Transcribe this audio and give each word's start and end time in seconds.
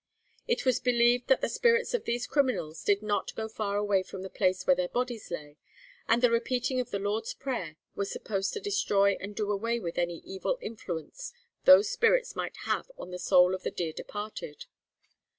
It 0.47 0.65
was 0.65 0.79
believed 0.79 1.27
that 1.27 1.41
the 1.41 1.47
spirits 1.47 1.93
of 1.93 2.05
these 2.05 2.25
criminals 2.25 2.83
did 2.83 3.03
not 3.03 3.35
go 3.35 3.47
far 3.47 3.77
away 3.77 4.01
from 4.01 4.23
the 4.23 4.31
place 4.31 4.65
where 4.65 4.75
their 4.75 4.89
bodies 4.89 5.29
lay, 5.29 5.57
and 6.07 6.23
the 6.23 6.31
repeating 6.31 6.79
of 6.79 6.89
the 6.89 6.97
Lord's 6.97 7.35
Prayer 7.35 7.77
was 7.93 8.09
supposed 8.09 8.51
to 8.53 8.59
destroy 8.59 9.15
and 9.21 9.35
do 9.35 9.51
away 9.51 9.79
with 9.79 9.99
any 9.99 10.17
evil 10.25 10.57
influence 10.59 11.33
these 11.65 11.87
spirits 11.89 12.35
might 12.35 12.57
have 12.65 12.89
on 12.97 13.11
the 13.11 13.19
soul 13.19 13.53
of 13.53 13.61
the 13.61 13.69
dear 13.69 13.93
departed. 13.93 14.65